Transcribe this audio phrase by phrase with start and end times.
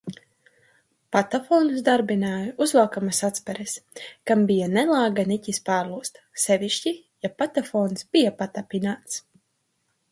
[1.15, 3.75] Patafonus darbināja uzvelkamas atsperes,
[4.31, 9.25] kam bija nelāga niķis pārlūzt, sevišķi, ja patafons bija patapināts.